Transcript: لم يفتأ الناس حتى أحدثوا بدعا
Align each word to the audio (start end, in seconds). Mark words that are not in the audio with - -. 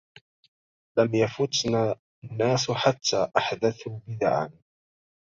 لم 0.97 1.15
يفتأ 1.15 1.95
الناس 2.23 2.71
حتى 2.71 3.27
أحدثوا 3.37 3.99
بدعا 4.07 4.49